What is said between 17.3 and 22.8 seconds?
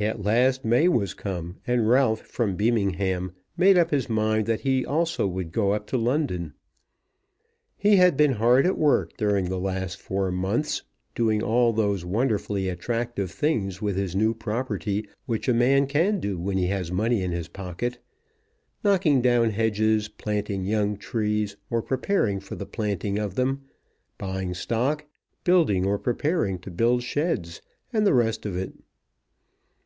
his pocket, knocking down hedges, planting young trees or preparing for the